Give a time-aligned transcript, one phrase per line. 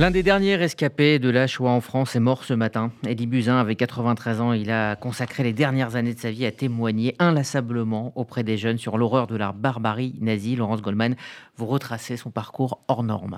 [0.00, 2.90] L'un des derniers rescapés de la Shoah en France est mort ce matin.
[3.06, 4.52] Eddie Buzyn avait 93 ans.
[4.52, 8.76] Il a consacré les dernières années de sa vie à témoigner inlassablement auprès des jeunes
[8.76, 10.56] sur l'horreur de la barbarie nazie.
[10.56, 11.14] Laurence Goldman,
[11.56, 13.36] vous retracez son parcours hors norme.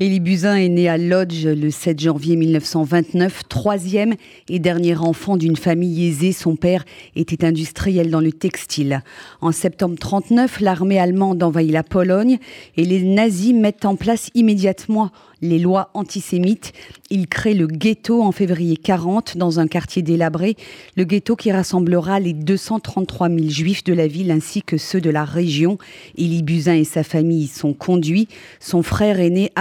[0.00, 4.14] Elie Buzyn est né à Lodge le 7 janvier 1929, troisième
[4.48, 6.32] et dernier enfant d'une famille aisée.
[6.32, 6.84] Son père
[7.14, 9.04] était industriel dans le textile.
[9.40, 12.38] En septembre 39, l'armée allemande envahit la Pologne
[12.76, 15.12] et les nazis mettent en place immédiatement
[15.44, 16.72] les lois antisémites.
[17.10, 20.56] Ils créent le ghetto en février 40 dans un quartier délabré,
[20.96, 25.10] le ghetto qui rassemblera les 233 000 juifs de la ville ainsi que ceux de
[25.10, 25.78] la région.
[26.18, 28.26] Elie Buzyn et sa famille y sont conduits.
[28.58, 29.52] Son frère aîné,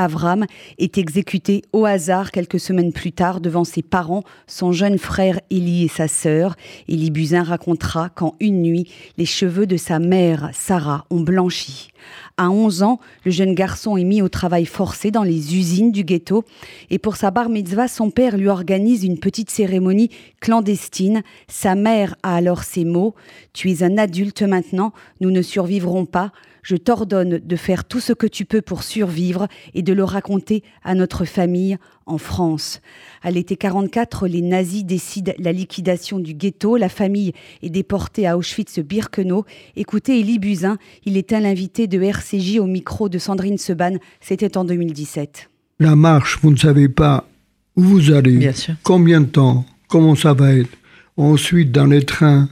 [0.78, 5.84] Est exécuté au hasard quelques semaines plus tard devant ses parents, son jeune frère Élie
[5.84, 6.56] et sa sœur.
[6.88, 11.90] Elie Buzyn racontera qu'en une nuit, les cheveux de sa mère, Sarah, ont blanchi.
[12.38, 16.04] À 11 ans, le jeune garçon est mis au travail forcé dans les usines du
[16.04, 16.44] ghetto
[16.90, 21.22] et pour sa bar mitzvah, son père lui organise une petite cérémonie clandestine.
[21.48, 23.14] Sa mère a alors ces mots
[23.54, 26.32] Tu es un adulte maintenant, nous ne survivrons pas
[26.64, 30.64] je t'ordonne de faire tout ce que tu peux pour survivre et de le raconter
[30.84, 32.82] à notre famille en France.
[33.22, 36.78] À l'été 44, les nazis décident la liquidation du ghetto.
[36.78, 39.46] La famille est déportée à Auschwitz-Birkenau.
[39.76, 43.98] Écoutez Elie Buzyn, il était l'invité de RCJ au micro de Sandrine Seban.
[44.22, 45.50] C'était en 2017.
[45.80, 47.28] La marche, vous ne savez pas
[47.76, 48.52] où vous allez,
[48.84, 50.70] combien de temps, comment ça va être.
[51.18, 52.50] Ensuite, dans les trains,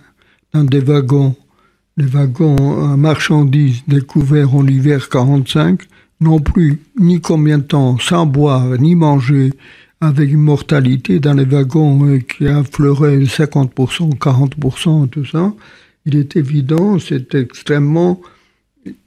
[0.54, 1.36] dans des wagons,
[1.98, 5.82] les wagons à marchandises découverts en hiver 45
[6.22, 9.52] non plus ni combien de temps sans boire ni manger,
[10.00, 15.54] avec une mortalité dans les wagons euh, qui affleurait 50%, 40%, tout ça,
[16.06, 18.22] il est évident, c'est extrêmement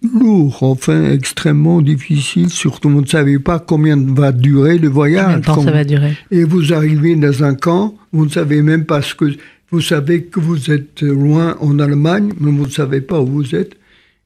[0.02, 5.24] lourd, enfin extrêmement difficile, surtout vous ne savez pas combien va durer le voyage.
[5.24, 6.16] Combien de temps ça va durer?
[6.30, 9.32] Et vous arrivez dans un camp, vous ne savez même pas ce que
[9.75, 13.57] vous savez que vous êtes loin en Allemagne, mais vous ne savez pas où vous
[13.57, 13.74] êtes.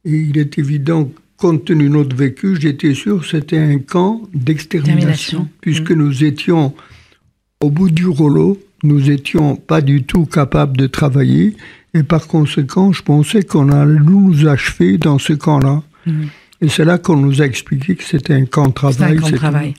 [0.05, 4.21] Et il est évident, compte tenu de notre vécu, j'étais sûr que c'était un camp
[4.35, 5.95] d'extermination, puisque mmh.
[5.95, 6.75] nous étions
[7.63, 11.57] au bout du rouleau, nous n'étions pas du tout capables de travailler,
[11.95, 15.83] et par conséquent, je pensais qu'on allait nous achever dans ce camp-là.
[16.05, 16.25] Mmh.
[16.61, 19.17] Et c'est là qu'on nous a expliqué que c'était un camp de travail.
[19.17, 19.75] Un camp de travail.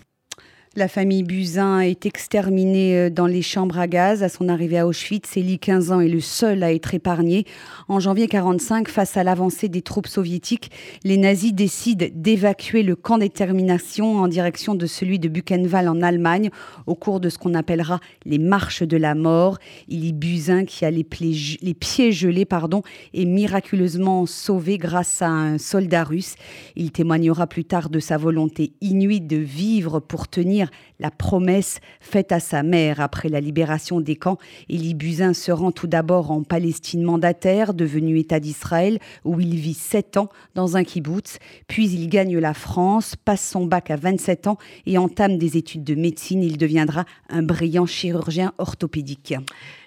[0.80, 4.24] La famille Buzyn est exterminée euh, dans les chambres à gaz.
[4.24, 7.44] À son arrivée à Auschwitz, Elie, 15 ans, est le seul à être épargné.
[7.90, 10.72] En janvier 1945, face à l'avancée des troupes soviétiques,
[11.04, 16.50] les nazis décident d'évacuer le camp d'extermination en direction de celui de Buchenwald en Allemagne,
[16.88, 19.58] au cours de ce qu'on appellera les marches de la mort.
[19.92, 26.06] Elie Buzyn, qui a les, pieds gelés, pardon, est miraculeusement sauvé grâce à un soldat
[26.06, 26.36] russe.
[26.78, 30.69] Il témoignera plus tard de sa volonté inouïe de vivre pour tenir
[31.00, 34.38] la promesse faite à sa mère après la libération des camps.
[34.70, 39.74] Élie Buzyn se rend tout d'abord en Palestine mandataire, devenu État d'Israël, où il vit
[39.74, 41.40] sept ans dans un kibbutz.
[41.68, 45.84] Puis il gagne la France, passe son bac à 27 ans et entame des études
[45.84, 46.44] de médecine.
[46.44, 49.36] Il deviendra un brillant chirurgien orthopédique.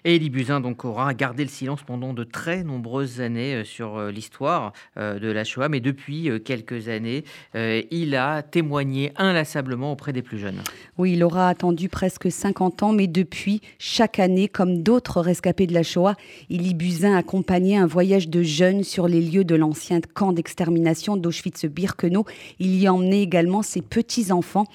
[0.05, 3.99] Et Elie Buzyn donc aura gardé le silence pendant de très nombreuses années euh, sur
[3.99, 7.25] euh, l'histoire euh, de la Shoah, mais depuis quelques années,
[7.55, 10.61] il a témoigné inlassablement auprès des plus jeunes.
[10.99, 15.75] Oui, il aura attendu presque 50 ans, mais depuis, chaque année, comme d'autres rescapés de
[15.75, 16.17] la Shoah,
[16.51, 22.25] Elie Buzyn accompagnait un voyage de jeunes sur les lieux de l'ancien camp d'extermination d'Auschwitz-Birkenau.
[22.59, 24.67] Il y emmenait également ses petits-enfants.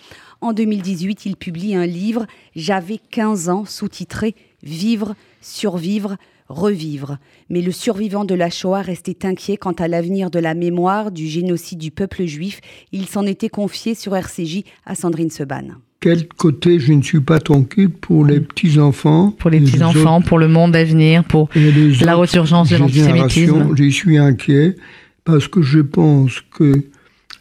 [0.42, 6.18] En 2018, il publie un livre, J'avais 15 ans, sous-titré Vivre, survivre,
[6.50, 7.18] revivre.
[7.50, 11.28] Mais le survivant de la Shoah restait inquiet quant à l'avenir de la mémoire du
[11.28, 12.62] génocide du peuple juif.
[12.92, 15.76] Il s'en était confié sur RCJ à Sandrine Seban.
[16.00, 20.48] Quel côté je ne suis pas tranquille pour les petits-enfants Pour les petits-enfants, pour le
[20.48, 24.76] monde à venir, pour la resurgence de l'antisémitisme Je suis inquiet
[25.24, 26.84] parce que je pense que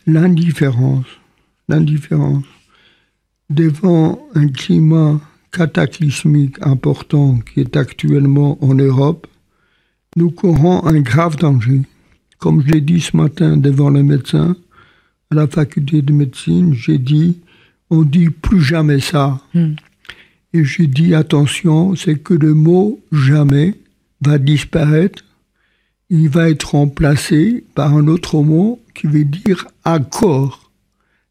[0.07, 1.07] l'indifférence,
[1.69, 2.45] l'indifférence
[3.51, 5.21] devant un climat
[5.57, 9.27] cataclysmique important qui est actuellement en Europe,
[10.15, 11.81] nous courons un grave danger.
[12.39, 14.55] Comme je l'ai dit ce matin devant les médecins
[15.31, 17.39] à la faculté de médecine, j'ai dit,
[17.89, 19.41] on dit plus jamais ça.
[19.55, 19.75] Hmm.
[20.53, 23.75] Et j'ai dit, attention, c'est que le mot jamais
[24.21, 25.25] va disparaître.
[26.11, 30.71] Il va être remplacé par un autre mot qui veut dire accord.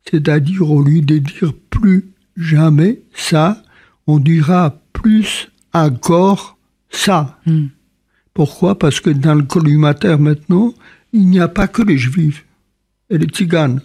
[0.10, 3.62] C'est-à-dire, au lieu de dire plus jamais ça,
[4.08, 6.58] on dira plus encore
[6.90, 7.40] ça.
[7.46, 7.68] Hmm.
[8.34, 8.78] Pourquoi?
[8.78, 10.74] Parce que dans le collimateur maintenant,
[11.14, 12.46] il n'y a pas que les juifs
[13.10, 13.82] et les tziganes.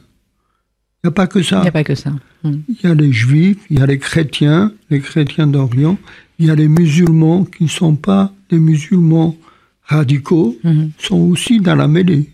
[1.03, 1.59] Il n'y a pas que ça.
[1.59, 2.11] Il n'y a pas que ça.
[2.43, 2.61] Hmm.
[2.69, 5.99] Il y a les juifs, il y a les chrétiens, les chrétiens d'Orient,
[6.39, 9.37] il y a les musulmans qui ne sont pas des musulmans
[9.85, 10.89] radicaux, hmm.
[10.99, 12.31] sont aussi dans la mêlée.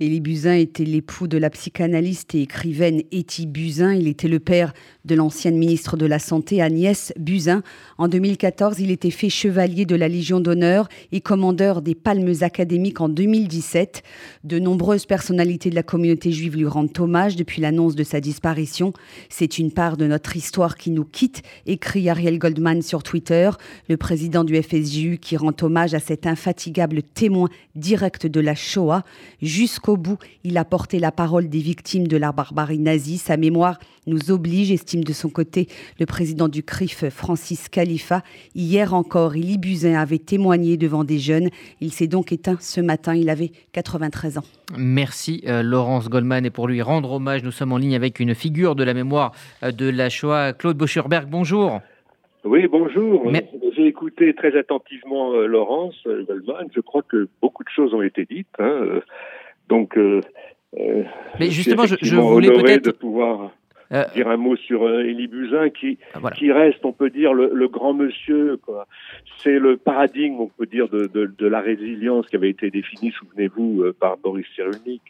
[0.00, 3.94] Élie Buzyn était l'époux de la psychanalyste et écrivaine Etty Buzyn.
[3.94, 4.72] Il était le père
[5.04, 7.62] de l'ancienne ministre de la Santé Agnès Buzyn.
[7.96, 13.00] En 2014, il était fait chevalier de la Légion d'honneur et commandeur des Palmes académiques
[13.00, 14.02] en 2017.
[14.42, 18.92] De nombreuses personnalités de la communauté juive lui rendent hommage depuis l'annonce de sa disparition.
[19.28, 23.48] C'est une part de notre histoire qui nous quitte, écrit Ariel Goldman sur Twitter,
[23.88, 29.04] le président du FSJU qui rend hommage à cet infatigable témoin direct de la Shoah
[29.92, 33.18] bout, il a porté la parole des victimes de la barbarie nazie.
[33.18, 35.68] Sa mémoire nous oblige, estime de son côté
[36.00, 38.22] le président du CRIF, Francis Khalifa.
[38.54, 41.48] Hier encore, Elie Buzyn avait témoigné devant des jeunes.
[41.80, 43.14] Il s'est donc éteint ce matin.
[43.14, 44.44] Il avait 93 ans.
[44.76, 46.46] Merci euh, Laurence Goldman.
[46.46, 49.32] Et pour lui rendre hommage, nous sommes en ligne avec une figure de la mémoire
[49.62, 51.28] euh, de la Shoah, Claude Boscherberg.
[51.28, 51.80] Bonjour.
[52.44, 53.30] Oui, bonjour.
[53.74, 56.68] J'ai écouté très attentivement euh, Laurence Goldman.
[56.74, 58.46] Je crois que beaucoup de choses ont été dites.
[58.58, 59.00] Hein.
[59.68, 60.20] Donc, euh,
[60.78, 61.04] euh,
[61.40, 63.52] mais justement, je, je voulais peut-être de pouvoir
[63.92, 67.68] euh, dire un mot sur Élie Buzyn, qui ah, qui reste, on peut dire, le,
[67.68, 68.58] grand monsieur.
[69.38, 73.12] C'est le paradigme, on peut dire, de, de, de la résilience qui avait été définie,
[73.12, 75.02] souvenez-vous, par Boris Cyrulnik.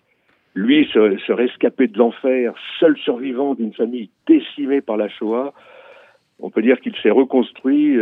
[0.54, 5.52] Lui, se, se rescapé de l'enfer, seul survivant d'une famille décimée par la Shoah.
[6.38, 7.98] On peut dire qu'il s'est reconstruit,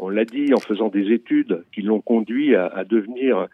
[0.00, 3.48] on l'a dit, en faisant des études qui l'ont conduit à, à devenir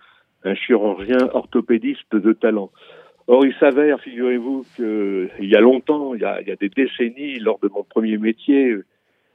[0.45, 2.71] un chirurgien orthopédiste de talent.
[3.27, 7.69] Or, il s'avère, figurez-vous, qu'il y a longtemps, il y a, des décennies, lors de
[7.69, 8.75] mon premier métier,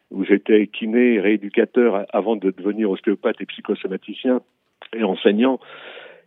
[0.10, 4.42] où j'étais kiné, rééducateur, avant de devenir ostéopathe et psychosomaticien
[4.96, 5.60] et enseignant,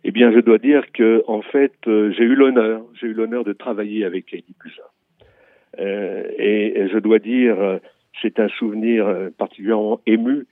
[0.03, 3.43] eh bien, je dois dire que, en fait, euh, j'ai eu l'honneur, j'ai eu l'honneur
[3.43, 4.83] de travailler avec Eddie Buzyn.
[5.79, 7.79] Euh, et, je dois dire,
[8.21, 10.45] c'est un souvenir euh, particulièrement ému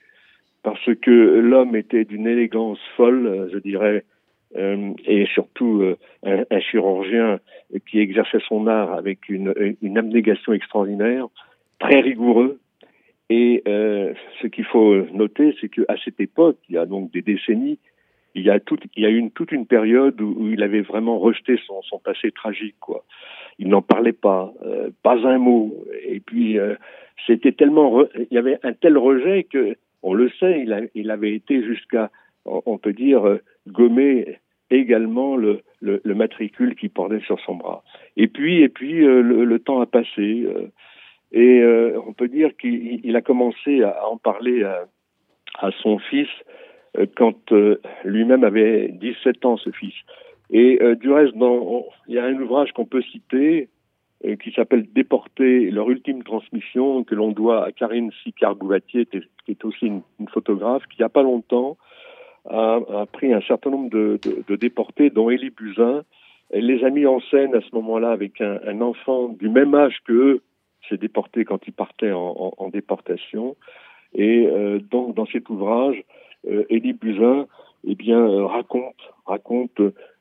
[0.62, 4.04] parce que l'homme était d'une élégance folle, je dirais,
[4.54, 5.96] euh, et surtout euh,
[6.50, 7.40] un, chirurgien
[7.90, 9.52] qui exerçait son art avec une,
[9.96, 11.26] abnégation extraordinaire,
[11.78, 12.60] très rigoureux.
[13.28, 17.22] Et euh, ce qu'il faut noter, c'est qu'à cette époque, il y a donc des
[17.22, 17.78] décennies,
[18.36, 22.30] il y a, tout, une, toute une période où, il avait vraiment rejeté son, passé
[22.30, 22.76] tragique.
[23.58, 24.52] Il n'en parlait pas,
[25.02, 25.74] pas un mot.
[26.06, 26.58] Et puis,
[27.26, 31.64] c'était tellement, il y avait un tel rejet que, on le sait, il avait été
[31.64, 32.10] jusqu'à,
[32.46, 34.38] on peut dire, gommer
[34.70, 37.84] également le, le, le, matricule qui portait sur son bras.
[38.16, 40.68] Et puis, et puis euh, le, temps a passé euh,
[41.32, 44.86] et euh, on peut dire qu'il a commencé à en parler à,
[45.82, 46.28] son fils
[47.16, 47.52] quand
[48.04, 49.94] lui-même avait 17 ans, ce fils.
[50.50, 53.68] Et du reste, il y a un ouvrage qu'on peut citer
[54.42, 59.86] qui s'appelle Déporter, leur ultime transmission, que l'on doit à Karine Sicard-Bouvatier, qui est aussi
[59.86, 61.76] une, une photographe, qui, il n'y a pas longtemps,
[62.48, 66.04] a, pris un certain nombre de, déportés, dont Élie Buzyn.
[66.50, 69.98] Elle les a mis en scène à ce moment-là avec un, enfant du même âge
[70.04, 70.42] que eux,
[70.88, 73.56] s'est déporté quand ils partaient en, déportation.
[74.14, 76.02] Et euh, donc, dans cet ouvrage,
[76.48, 77.46] euh, Élie Buzyn
[77.84, 78.94] eh bien, euh, raconte,
[79.26, 79.80] raconte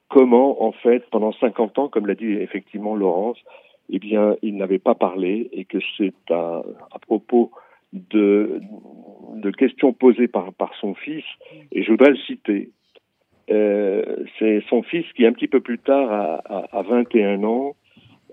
[0.09, 3.37] comment, en fait, pendant 50 ans, comme l'a dit effectivement Laurence,
[3.89, 6.63] eh bien, il n'avait pas parlé et que c'est à
[7.01, 7.51] propos
[8.09, 8.61] de,
[9.57, 11.23] questions posées par, son fils,
[11.71, 12.69] et je voudrais le citer.
[13.51, 17.75] Euh, c'est son fils qui, un petit peu plus tard, à, à, 21 ans,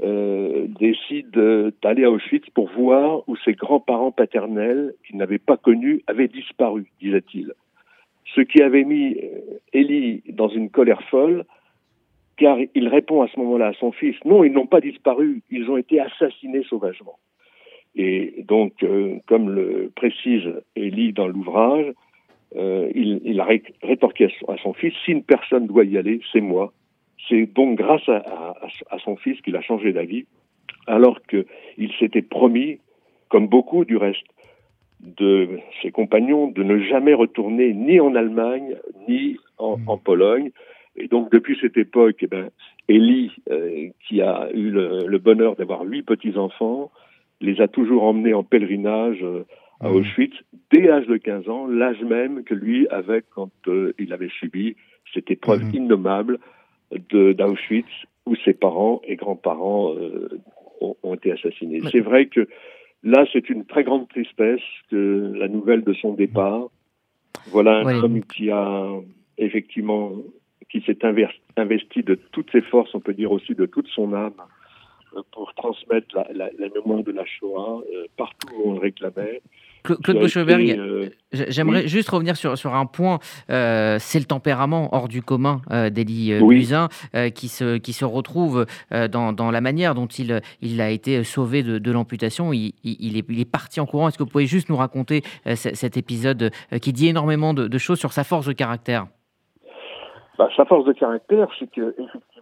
[0.03, 1.31] euh, décide
[1.83, 6.91] d'aller à Auschwitz pour voir où ses grands-parents paternels, qu'il n'avait pas connus, avaient disparu,
[7.01, 7.53] disait-il.
[8.35, 9.17] Ce qui avait mis
[9.73, 11.45] Élie dans une colère folle,
[12.37, 15.71] car il répond à ce moment-là à son fils, non, ils n'ont pas disparu, ils
[15.71, 17.19] ont été assassinés sauvagement.
[17.95, 20.45] Et donc, euh, comme le précise
[20.77, 21.93] Élie dans l'ouvrage,
[22.57, 23.49] euh, il, il, a
[23.83, 26.73] rétorqué à son, fils, si une personne doit y aller, c'est moi.
[27.29, 28.57] C'est donc grâce à, à,
[28.91, 30.27] à son fils qu'il a changé d'avis,
[30.87, 32.79] alors qu'il s'était promis,
[33.29, 34.27] comme beaucoup du reste
[35.01, 38.77] de ses compagnons, de ne jamais retourner ni en Allemagne,
[39.09, 40.51] ni en, en Pologne.
[40.97, 42.51] Et donc, depuis cette époque, eh ben,
[42.89, 46.91] Élie, euh, qui a eu le, le bonheur d'avoir huit petits-enfants,
[47.43, 49.45] les a toujours emmenés en pèlerinage euh,
[49.81, 49.95] à mmh.
[49.95, 50.35] Auschwitz
[50.71, 54.77] dès l'âge de 15 ans, l'âge même que lui avait quand euh, il avait subi
[55.13, 55.75] cette épreuve mmh.
[55.75, 56.39] innommable
[57.11, 57.89] d'Auschwitz
[58.27, 60.41] où ses parents et grands-parents euh,
[60.81, 61.81] ont, ont, été assassinés.
[61.91, 62.47] C'est vrai que
[63.03, 66.69] là, c'est une très grande tristesse que la nouvelle de son départ.
[67.51, 68.87] Voilà un homme qui a
[69.39, 70.13] effectivement
[70.73, 70.99] qui s'est
[71.57, 74.33] investi de toutes ses forces, on peut dire aussi de toute son âme,
[75.33, 77.83] pour transmettre la, mémoire de la Shoah
[78.17, 79.43] partout où on le réclamait.
[79.83, 83.19] Claude Boschberg, euh, j'aimerais juste revenir sur, sur un point.
[83.51, 86.89] Euh, c'est le tempérament hors du commun euh, d'Élie Buzyn
[87.35, 91.63] qui, se, qui se retrouve dans, dans, la manière dont il, il a été sauvé
[91.63, 92.53] de, de l'amputation.
[92.53, 94.09] Il, il, est, il, est, parti en courant.
[94.09, 95.23] Est-ce que vous pouvez juste nous raconter
[95.55, 96.51] cet épisode
[96.81, 99.07] qui dit énormément de, choses sur sa force de caractère?
[100.39, 101.95] Bah, Sa force de caractère, c'est que,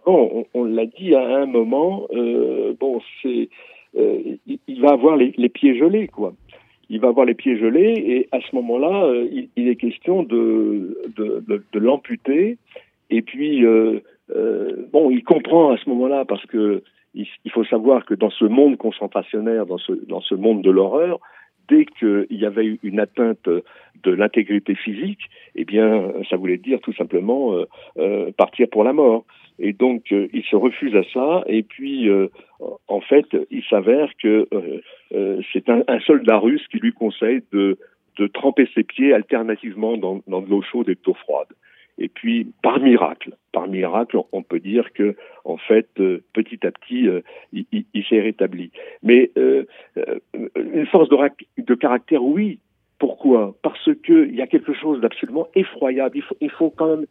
[0.05, 2.07] on, l'a dit à un moment,
[2.79, 3.49] bon, c'est.
[3.95, 6.33] il va avoir les, pieds gelés, quoi
[6.91, 10.97] il va avoir les pieds gelés et à ce moment-là, euh, il, est question de,
[11.15, 12.57] de, l'amputer.
[13.09, 14.01] Et puis, euh,
[14.35, 18.43] euh, bon, il comprend à ce moment-là parce que il, faut savoir que dans ce
[18.43, 21.21] monde concentrationnaire, dans ce, dans ce monde de l'horreur,
[21.69, 26.93] dès qu'il y avait une atteinte de l'intégrité physique, eh bien, ça voulait dire tout
[26.93, 27.53] simplement
[28.37, 29.23] partir pour la mort.
[29.61, 31.43] Et donc, il se refuse à ça.
[31.45, 32.09] Et puis,
[32.87, 34.81] en fait, il s'avère que euh,
[35.13, 37.77] euh, c'est un, soldat russe qui lui conseille de,
[38.33, 41.47] tremper ses pieds alternativement dans, de l'eau chaude et de l'eau froide.
[41.97, 46.71] Et puis, par miracle, par miracle, on peut dire que, en fait, euh, petit à
[46.71, 47.07] petit,
[47.51, 48.71] il, s'est rétabli.
[49.01, 52.59] Mais une force de, caractère, oui.
[52.99, 53.55] Pourquoi?
[53.63, 56.19] Parce qu'il y a quelque chose d'absolument effroyable.
[56.39, 57.05] Il faut quand même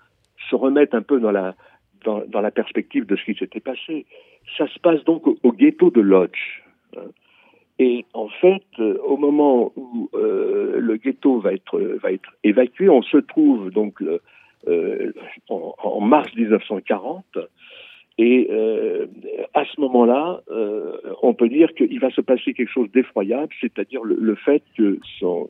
[0.48, 1.56] se remettre un peu dans la,
[2.04, 4.06] dans, la perspective de ce qui s'était passé.
[4.56, 6.30] Ça se passe donc au, ghetto de Lodz.
[7.80, 12.90] Et en fait, euh, au moment où euh, le ghetto va être, va être évacué,
[12.90, 15.12] on se trouve donc euh,
[15.48, 17.24] en, mars 1940.
[18.18, 18.50] Et
[19.54, 20.42] à ce moment-là,
[21.22, 25.48] on peut dire qu'il va se passer quelque chose d'effroyable, c'est-à-dire le, fait que son,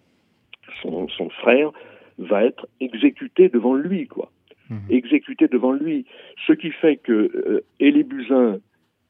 [0.80, 1.72] son, son, frère
[2.18, 4.30] va être exécuté devant lui, quoi.
[4.70, 4.78] Mhm.
[4.90, 6.06] exécuté devant lui.
[6.46, 8.58] Ce qui fait que euh, Élie Buzyn,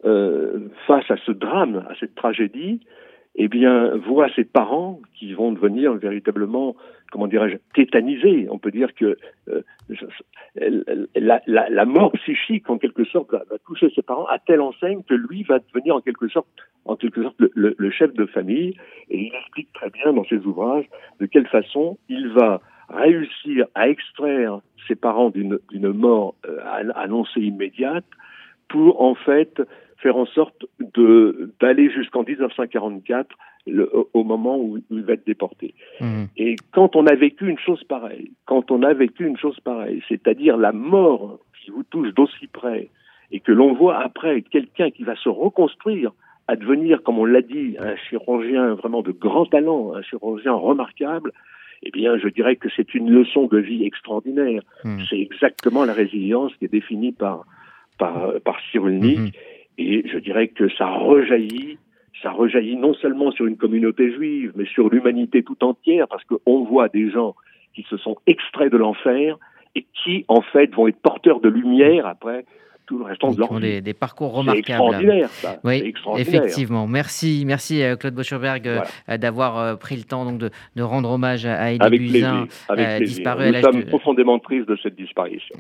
[0.05, 2.81] euh, face à ce drame, à cette tragédie,
[3.37, 6.75] eh bien, voit ses parents qui vont devenir véritablement,
[7.13, 8.49] comment dirais-je, tétanisés.
[8.51, 9.17] On peut dire que
[9.49, 9.63] euh,
[11.15, 15.03] la, la, la, mort psychique, en quelque sorte, va, toucher ses parents à telle enseigne
[15.03, 16.49] que lui va devenir en quelque sorte,
[16.87, 18.75] en quelque sorte, le, le chef de famille.
[19.11, 20.87] Et il explique très bien dans ses ouvrages
[21.21, 22.61] de quelle façon il va
[22.93, 25.59] réussir à extraire ses parents d'une
[25.93, 26.59] mort euh,
[26.95, 28.05] annoncée immédiate
[28.69, 29.63] pour en fait
[29.99, 30.65] faire en sorte
[31.61, 33.29] d'aller jusqu'en 1944
[33.67, 35.75] le, au moment où il va être déporté.
[36.01, 36.25] Mmh.
[36.37, 40.03] Et quand on a vécu une chose pareille, quand on a vécu une chose pareille,
[40.09, 42.89] c'est-à-dire la mort qui vous touche d'aussi près,
[43.33, 46.13] et que l'on voit après quelqu'un qui va se reconstruire
[46.49, 51.33] à devenir, comme on l'a dit, un chirurgien vraiment de grand talent, un chirurgien remarquable,
[51.83, 54.63] eh bien, je dirais que c'est une leçon de vie extraordinaire.
[54.85, 54.99] Hmm.
[55.09, 57.45] C'est exactement la résilience qui est définie par,
[57.99, 59.19] par, par Cyrulnik.
[59.19, 59.29] Hmm.
[59.79, 61.79] Et je dirais que ça rejaillit,
[62.23, 66.65] ça rejaillit non seulement sur une communauté juive, mais sur l'humanité tout entière, parce qu'on
[66.65, 67.35] voit des gens
[67.75, 69.39] qui se sont extraits de l'enfer
[69.75, 72.45] et qui, en fait, vont être porteurs de lumière après
[72.91, 74.59] tout le restant de leur Des, des, parcours remarquables.
[74.59, 75.61] extraordinaire, ça.
[75.63, 76.35] Oui, extraordinaire.
[76.35, 76.89] effectivement.
[76.89, 81.09] Merci, merci euh, Claude Boschberg euh, d'avoir euh, pris le temps donc, de, de rendre
[81.09, 82.49] hommage à Elie Buzyn,
[82.99, 85.47] disparu Nous sommes profondément tristes de cette disparition.